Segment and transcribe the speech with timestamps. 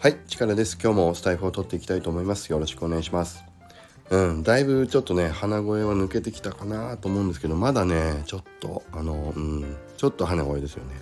[0.00, 0.78] はい力です。
[0.82, 2.50] 今日もスタイフを取っていきたいと思います。
[2.50, 3.44] よろしくお願いします。
[4.08, 10.94] うんだいぶちょっとね鼻声は抜けてきたかなと思うんですけどまだねちょっとあのうんちょっと鼻声ですよね。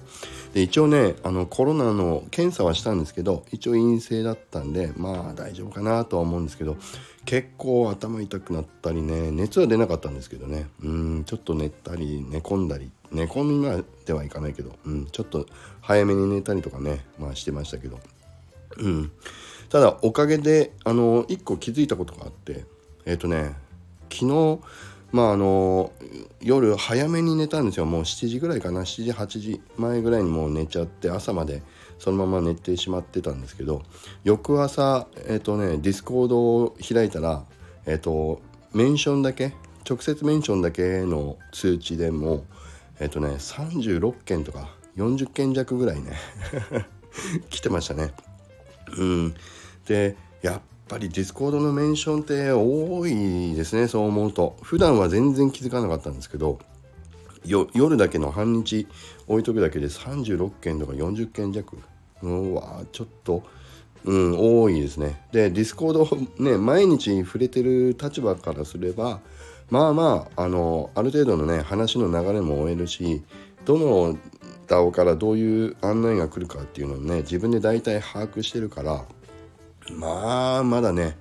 [0.52, 6.76] で一応ねあのコロナの検査はしたんですけど一応陰性だったんでまあ大丈夫かなとは思うんですけど
[7.24, 10.66] 結構頭痛くなったりね熱は出なかったんですけどね。
[10.82, 15.46] うんちょっと寝たり寝込んだり寝込みまではいかないけど、うん、ちょっと
[15.83, 18.01] 早めに寝たりとかねまあしてましたけど。
[18.78, 19.12] うん、
[19.68, 22.64] ただおかげであの1個気づいたことがあって
[23.04, 23.54] えっ、ー、とね
[24.10, 24.60] 昨日
[25.12, 25.92] まああの
[26.41, 27.87] 夜早めに寝たんですよ。
[27.87, 28.82] もう7時ぐらいかな。
[28.82, 31.62] 7時8時前ぐらいにもう寝ちゃって朝まで
[31.98, 33.82] そのまま寝てしまってたんですけど
[34.24, 37.45] 翌朝えっ、ー、とねディスコードを開いたら
[37.87, 38.42] えっ、ー、と
[38.74, 39.54] メンションだけ
[39.88, 42.45] 直接メンションだけの通知でも
[43.01, 46.12] えっ、とね36件とか40件弱ぐらいね
[47.49, 48.12] 来てましたね。
[48.96, 49.34] うん、
[49.86, 54.56] でやっぱりディスコードのメンションって多いですねそう思うと。
[54.62, 56.58] 普段は全然気づかなかったんですけど
[57.44, 58.86] 夜だけの半日
[59.26, 61.76] 置いとくだけで36件とか40件弱
[62.22, 63.42] うわちょっと、
[64.04, 65.20] うん、多いですね。
[65.32, 69.20] でディスコードね毎日触れてる立場からすれば
[69.70, 73.22] まあまああのある程度のね話の流れも追えるし
[73.64, 74.19] どの
[74.69, 79.05] 方からどういう案内が来るかっていうのをね自分で大体把握してるから
[79.94, 81.16] まあまだね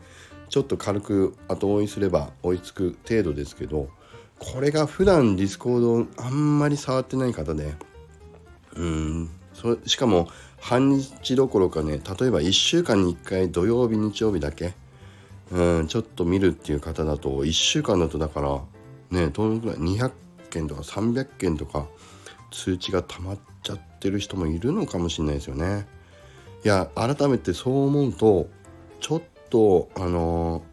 [0.50, 3.90] ちょっと軽く後追いすれば追いつく程度ですけど
[4.40, 7.74] これが普段ディスコードあんまり触ってない方で
[8.76, 10.28] うんそしかも
[10.60, 14.74] 半日どころかね例えば1週間に1回土曜日日曜日だけ
[15.52, 18.62] うんちょっと見るっていう方だと1週間だとだから
[19.20, 20.12] ねどのくらい200
[20.50, 21.88] 件とか300件とか
[22.52, 25.88] 通知が溜まっちゃってる人もいるのかもしれないですよね。
[26.64, 28.50] いや改めてそう思うと
[29.00, 30.64] ちょっとあの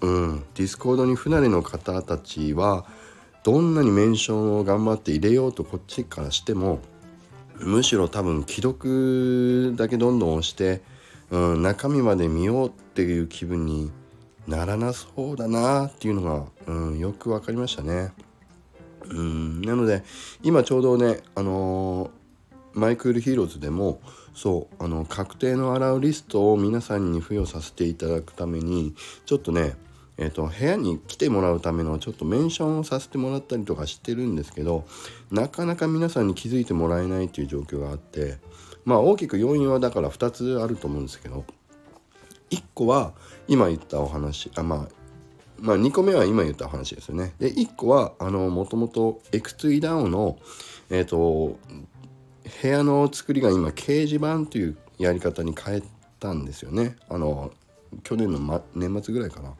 [0.00, 2.86] うんディスコードに不慣れの方たちは
[3.42, 6.80] どんなにメンションを頑張って入れようとこっちからしても
[7.58, 10.82] むしろ多分既読だけどんどん押して、
[11.30, 13.90] うん、中身まで見ようっていう気分に
[14.46, 16.22] ならなそうだなっていうの
[16.66, 18.12] が、うん、よく分かりましたね。
[19.08, 19.62] うん。
[19.62, 20.02] なので
[20.42, 24.00] 今ちょうどねあのー、マイクールヒーローズでも
[24.34, 28.94] そうあの確定の allowlist を皆さんに付与させていただくために
[29.26, 29.74] ちょっとね
[30.22, 34.84] えーと、部屋に来てもらうためのちょっとメンションをさせてもらったりとかしてるんですけど
[35.30, 38.36] なかなか皆さんに気づいてもらえないっていう状況があって
[38.84, 41.46] まあ大きく要因はだから2つあると思うんですけど
[42.50, 43.14] 1個は
[43.48, 44.99] 今言ったお話あまあ
[45.60, 47.34] まあ、2個目は今言った話ですよね。
[47.38, 50.38] で1個はあのもともと X3DAO の、
[50.88, 51.58] えーと、
[52.62, 55.82] 部屋の作りが今掲示板というやり方に変え
[56.18, 56.96] たんですよね。
[57.08, 57.52] あの
[58.02, 59.54] 去年の、ま、年末ぐらいかな。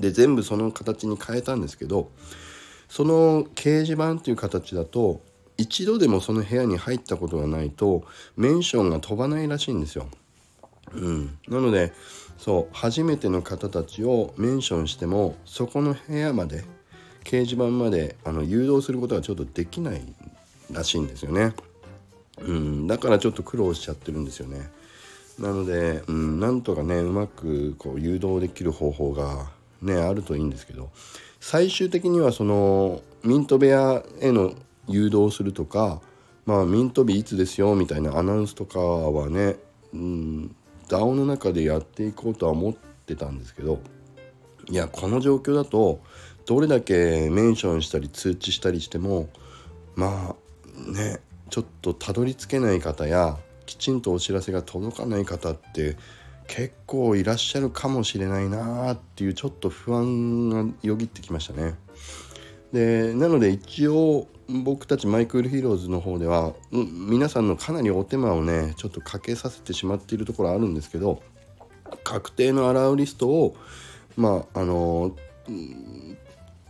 [0.00, 2.10] で全部その形に変えたんですけど
[2.88, 5.20] その掲示板という形だと
[5.56, 8.04] 一度でもその部屋に入ったことがないと
[8.36, 10.06] メンションが飛ばないらしいんですよ。
[10.94, 11.92] うん、なので
[12.38, 16.64] そう初めての方たちをメンションしてもそこの部屋まで
[17.24, 20.02] 掲示板まであの誘導することがちょっとできない
[20.72, 21.54] らしいんですよね。
[22.40, 24.70] うん、だからちょっと苦労しちゃってるんですよね。
[25.38, 30.90] なので、うん、なんとかねうまくこう誘導できる方法がねあるといいんですけど
[31.40, 34.54] 最終的にはそのミント部屋への
[34.88, 36.00] 誘導するとか
[36.44, 39.56] まあミント日いつですよみたいなアナウンスとかはね、
[39.94, 40.56] うん、
[40.88, 42.74] DAO の中でやっていこうとは思っ
[43.06, 43.80] てたんですけど
[44.68, 46.00] いやこの状況だと
[46.46, 49.28] どれだけメンションしたり通知したりしても
[49.94, 55.96] まあねちょっとたどり着けない方やきちんとお知らせが届かない方って
[56.48, 61.74] 結構いらっしゃるかもしれないなっていうちょっと不安がよぎってきましたね。
[62.72, 71.22] でなので一応僕たちマイクールヒーローズの方では皆さんのかなりお手間をねちょっとかけさせてしまっているところあるんですけど
[72.04, 73.56] 確定の allowlist を
[74.16, 75.16] まああの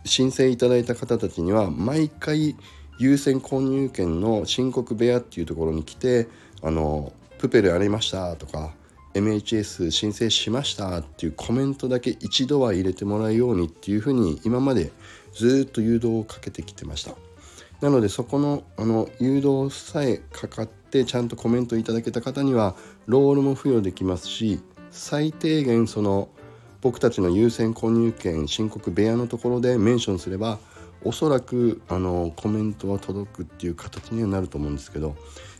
[0.05, 2.55] 申請いただいた方たちには毎回
[2.99, 6.27] 優先購入権の申告部屋っていうところに来て
[6.61, 8.73] あのプペルありましたとか
[9.13, 14.91] MHS 申請しましたっていうコメントだけ一度は入れてもらうようにっていうふうに今まで
[15.33, 17.15] ずっと誘導をかけてきてました。
[17.83, 22.77] なのでそこのあの誘導さえかかってちゃんとコメントいただけた方には
[23.07, 26.29] ロールも付与できますし最低限その
[26.79, 30.59] 僕たちの優先購入権申告部屋のところでメンションすれば
[31.03, 35.17] おそらくあのコメントは届くっていう形にはなると思うんですけど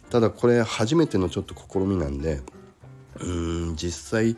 [0.10, 2.40] ただこれ初めてのちょっと試みなんで
[3.20, 4.38] うーん実際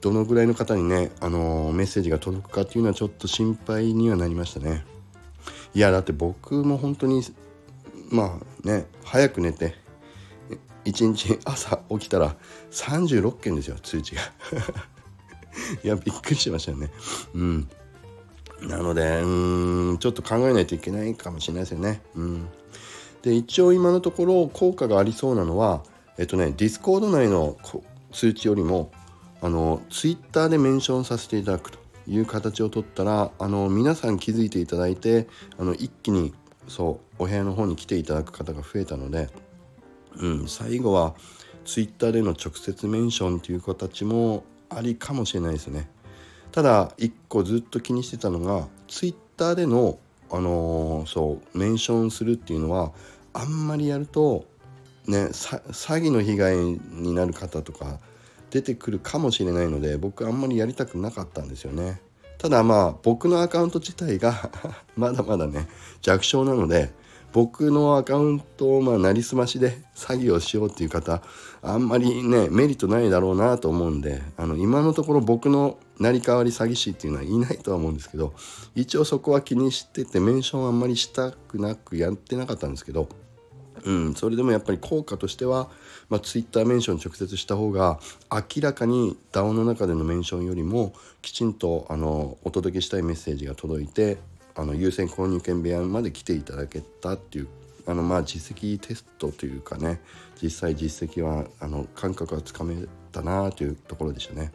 [0.00, 4.84] どのぐらいの方にね、あのメッセージが届くかっていうのはちょっと心配にはなりましたね。
[5.74, 7.22] いやだって僕も本当に
[8.10, 9.74] まあね早く寝て
[10.84, 12.36] 1日朝起きたら
[12.70, 14.22] 36件ですよ通知が。
[15.82, 16.90] いやびっくりしましたよね。
[17.34, 17.68] うん。
[18.62, 22.00] なのでうんちょっと考えないといけないかもしれないですよね。
[22.14, 22.48] うん。
[23.22, 25.82] で一応今のところ効果がありそうなのは
[26.16, 27.56] えっとねディスコード内の
[28.12, 28.90] 通知よりも
[29.40, 31.78] あのツイッターでメンションさせていただくと。
[32.08, 35.28] いう形を取ったらあの皆さん気づいていただいて
[35.58, 36.32] あの一気に
[36.66, 39.28] そうお部屋の方に来ていただく方が増えたので、
[40.16, 41.14] うん、最後は
[41.64, 45.88] ツイッターでの直接メンションという形もありかもしれないですね。
[46.50, 49.98] ただ一個ずっと気にしてたのがツイッターでの
[50.30, 52.92] あのー、そうメンションするっていうのは
[53.32, 54.44] あんまりやると
[55.06, 55.60] ね詐
[56.02, 57.98] 欺の被害になる方とか
[58.50, 62.00] 出てくるかもしれないので僕あんまりやりたくなかったんですよね。
[62.38, 64.50] ただまあ僕のアカウント自体が
[64.96, 65.68] まだまだね
[66.02, 66.92] 弱小なので
[67.32, 71.20] 僕のアカウントをまあなりすましで詐欺をしようっていう方
[71.62, 78.32] あんまりねメリットないだろうなと思うんであの今のところ僕の成り代わり詐欺師っていうのはいないとは思うんですけど
[78.74, 83.08] 一応そこは気にしててメンションあんまりしたくなくやってなかったんですけど
[83.84, 85.68] うん、それでもやっぱり効果としては、
[86.08, 87.98] まあ、ツイッターメンション直接した方が
[88.30, 90.92] 明らかに DAO の中でのメンションよりも
[91.22, 94.18] きちんとあのお届けしたいメッセージが届いて
[94.54, 97.48] あの優先購入券部屋まで来ていただけたっていう
[97.86, 100.00] あのまあ実績テストというかね
[100.42, 102.76] 実際実績はあの感覚はつかめ
[103.12, 104.52] たなというところでしたね。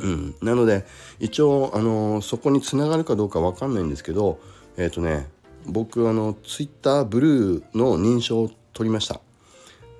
[0.00, 0.84] うん、なので
[1.18, 4.38] 一応あのそこにつながるかどうか分かんないんですけど
[4.76, 5.26] えっ、ー、とね
[5.68, 9.20] 僕あのツイッターブルーの認証を取りました。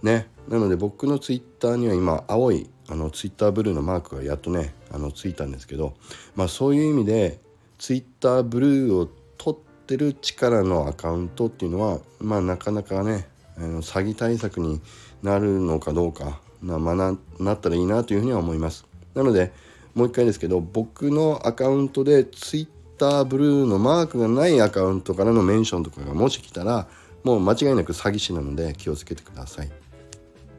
[0.03, 0.29] ね。
[0.49, 5.95] なので僕のツイッターには今青いあのツイッターブルーのマークがやっとねあのついたんですけど
[6.37, 7.39] まあそういう意味で
[7.77, 13.29] ツイッターブルーを取ってる力のアカウントっていうのはまあなかなかね
[13.59, 14.81] あの詐欺対策に
[15.23, 18.87] なるのかどうかな,、まあ、ななったらいいなというふうには思います。
[19.15, 19.53] なので
[19.95, 26.87] もう一回ですけど僕のアカウントでツイッターブルーのマークがないアカウントからのメンションとかがもし来たら
[27.25, 29.71] もう間違いなく詐欺師なので気をつけてください。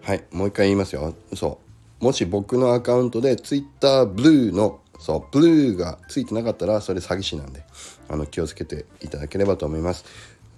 [0.02, 1.14] はいもう一回言いますよ。
[1.36, 1.60] そ
[2.02, 2.04] う。
[2.04, 7.64] もし僕のアカウントで Twitter ブルーのそうブルーがついてなかったらそれ詐欺師なんで
[8.08, 10.06] あの気をつけていただければと思います。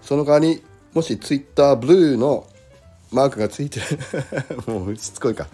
[0.01, 0.63] その代わり
[0.93, 2.45] もし Twitter ブルーの
[3.11, 3.85] マークがついてる。
[4.71, 5.47] もうしつこいか。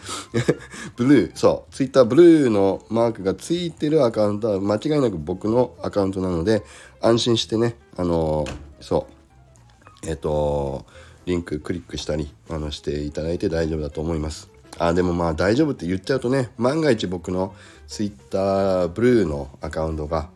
[0.96, 1.32] ブルー。
[1.36, 1.74] そう。
[1.74, 6.64] ツイッターブルーのマークがついてるアカウントは間違いなく僕のアカウントなので
[7.02, 10.08] 安心してねあのー、そう。
[10.08, 10.86] えっ、ー、と
[11.26, 14.50] リンククリックしたりあのしていただいて大丈夫だと思います。
[14.80, 17.56] あでもまあ大丈夫って言っちゃうとね万が一僕の
[17.88, 20.30] ツイッターブルーのアカウントが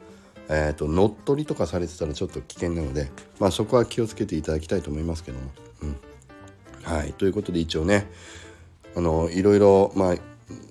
[0.54, 3.10] えーと、乗っ取りとかされてたらちょっと危険なので、
[3.40, 5.50] まあ、そこは気をつけていただきたいと思いますけども、
[5.84, 5.96] うん、
[6.84, 7.14] はい。
[7.14, 8.10] ということで一応ね
[8.96, 10.16] あのいろいろまあ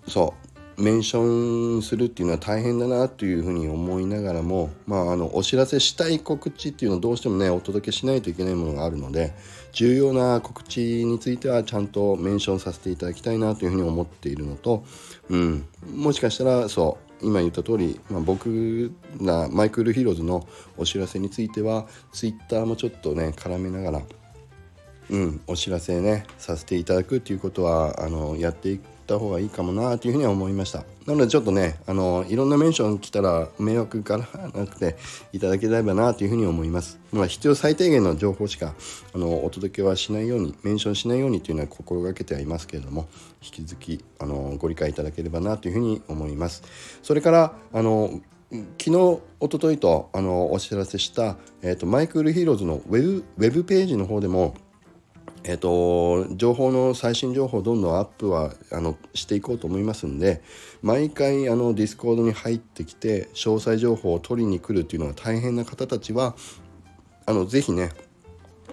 [0.08, 0.50] そう。
[0.80, 9.34] メンションするっていうのは大変だなというふうに思いながらも、まあ、あのお知らせしたい告知っていうのをどうしてもねお届けしないといけないものがあるので
[9.72, 14.84] 重要な告知についてはちゃんとメンションさせていただきたいなというふうに思っているのと、
[15.28, 17.10] うん、もしかしたらそう。
[17.22, 24.02] 今言った通り、まあ、僕らマイクールヒーローズのお知らせについては Twitter もちょっとね絡めながら
[25.10, 30.84] うん、お知らせねさせていただくっていうことはあのやっていった方がいいかもなというふうには思いました。
[31.04, 34.24] なのでちょっとねあのいろんなメンション来たら迷惑がらな
[34.66, 34.96] くて
[35.32, 37.00] いただければなというふうに思います。
[37.12, 38.74] まあ必要最低限の情報しか
[39.12, 43.08] あのお届けはしないようにメンションしないようにというのは心がけてはいますけれども
[43.42, 46.62] 引き続きあのご理解いただければなというふうに思います。
[47.02, 48.90] それからあの昨日
[49.40, 54.54] 一昨日とあのお知らせした、えーと、マイクールヒーローズのウェブウェブページの方でも
[55.44, 60.42] えっ、と、情報の最新情報どんどんアップはあのしていこうと思いますんで
[60.82, 66.34] 毎回あのディスコードに入ってきて詳細情報を取りに来るっていうのが大変な方たちは
[67.26, 67.90] あのぜひね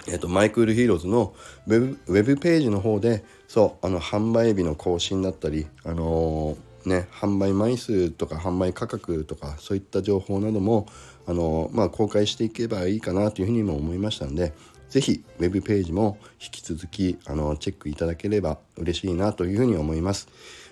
[0.08, 1.34] えっと、マイクールヒーローズの
[1.66, 10.88] ウェブウェブページの方でそうあの販売日の更新だったり、あのー、ね、販売枚数とか販売価格とかそういった情報なども、
[11.28, 14.54] あの、まあ、公開していけばいいかなというふうにも思いましたんで
[14.90, 20.30] ぜひウェブページも引き続きあのチェックいただければ嬉しいなというふうに思います。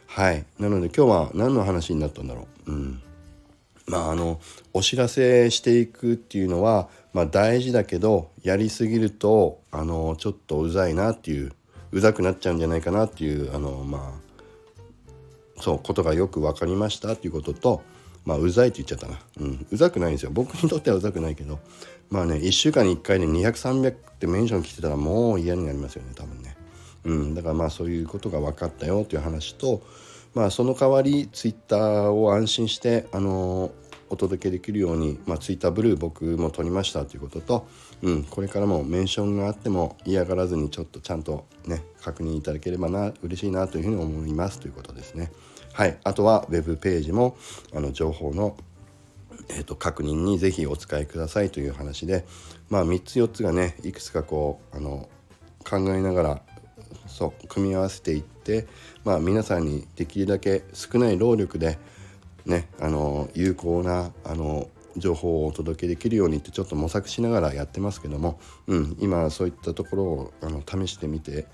[0.07, 0.45] はい。
[0.57, 2.71] なので今日は何の話になったんだろう？
[2.71, 3.01] うん。
[3.87, 4.39] まああの
[4.71, 11.51] お知らせしていくっていうのは、まあ、大事だけどやりすぎるとあのちょっとうざいなっていう
[11.91, 14.17] うざくなっちゃうんじゃないかなっていうあのま
[15.57, 17.81] あそうことがよく分かりましたっていうことと
[18.25, 19.19] まあうざいって言っちゃったな。
[19.39, 19.67] うん。
[19.71, 20.31] うざくないんですよ。
[20.33, 21.59] 僕にとってはうざくないけど
[22.09, 26.57] まあね1週間に1回で200300ってメンション来てたらもう嫌になりますよね多分ね。
[27.05, 27.35] うん。
[27.35, 29.81] だからまあそういうことが分かったよっていう話と
[30.33, 37.67] まあその代わりツイッターを安心してあのーお届けできるように、まあ、ツイッターブルー僕も撮りましたということと、
[38.01, 45.31] うん、これからもメンションがあっても嫌がらずにちょっとちゃんとね確認いただければな嬉しいなというふうに思いますということですね。
[45.75, 47.35] はい、あとはウェブページも
[47.73, 48.55] あの情報の
[49.49, 52.25] えーと、確認にぜひお使いくださいという話で
[52.69, 55.07] まあ3つ4つがねいくつかこうあの
[55.63, 56.41] 考えながら
[57.05, 58.65] そう組み合わせていって
[59.03, 61.77] まあ皆さんにできるだけ少ない労力で
[62.45, 64.67] ねあの有効なあの
[64.97, 71.45] 情報をお届けできるようにってちょっと模索しながらやってますけども、うん、今そういったところをあの試してみて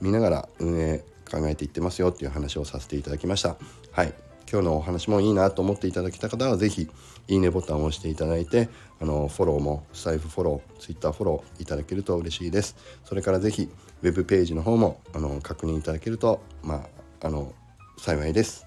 [0.00, 3.56] 見ながら運営考えていってますよっていう話をさせていただきました。
[3.92, 4.14] はい。
[4.50, 6.88] 今日のお話もいいなと思っていただけた方は是非
[7.28, 8.68] いいねボタンを押していただいて
[9.00, 12.76] あのフォローもスタイフフォローツイッターフォローいただけると嬉しいです。
[13.04, 13.68] それから是非
[14.02, 16.86] ウェブページの方もあの確認いただけるとま
[17.22, 17.52] ああの
[17.98, 18.66] 幸いです。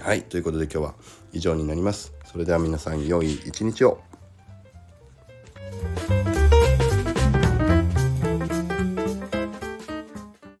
[0.00, 0.22] はい。
[0.22, 0.94] ということで今日は
[1.32, 2.14] 以上になります。
[2.24, 4.11] それでは皆さん良い一日を。